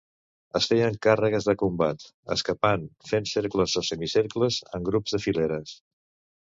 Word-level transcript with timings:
Es 0.59 0.67
feien 0.69 0.95
càrregues 1.05 1.49
de 1.49 1.55
combat, 1.63 2.07
escapant 2.37 2.89
fent 3.13 3.31
cercles 3.35 3.79
o 3.83 3.87
semicercles 3.93 4.61
en 4.79 4.93
grups 4.93 5.17
de 5.19 5.25
fileres. 5.29 5.81